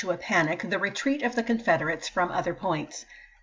a 0.09 0.17
panic, 0.17 0.63
the 0.69 0.79
retreat 0.79 1.21
of 1.21 1.35
the 1.35 1.43
Confederates 1.43 2.09
from 2.09 2.31
other 2.31 2.55
points. 2.55 3.05